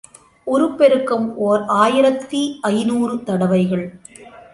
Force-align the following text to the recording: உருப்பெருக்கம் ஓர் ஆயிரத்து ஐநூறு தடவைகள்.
உருப்பெருக்கம் 0.47 1.27
ஓர் 1.47 1.61
ஆயிரத்து 1.81 2.41
ஐநூறு 2.61 3.23
தடவைகள். 3.23 3.85